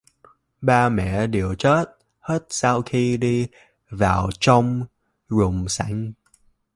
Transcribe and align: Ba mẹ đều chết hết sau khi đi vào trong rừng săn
Ba 0.61 0.89
mẹ 0.89 1.27
đều 1.27 1.55
chết 1.55 1.97
hết 2.19 2.45
sau 2.49 2.81
khi 2.81 3.17
đi 3.17 3.47
vào 3.89 4.29
trong 4.39 4.85
rừng 5.29 5.65
săn 5.69 6.13